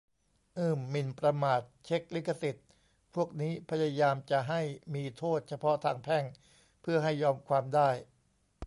[0.57, 2.67] อืม หมิ่นประมาท เช็ค ลิขสิทธิ์
[3.15, 4.61] พวกนี้พยายามจะให้
[4.95, 6.23] มีโทษเฉพาะทางแพ่ง
[6.81, 7.89] เพื่อให้ยอมความได้